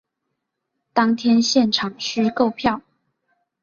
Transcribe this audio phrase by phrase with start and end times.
[0.93, 2.81] 当天现场须购票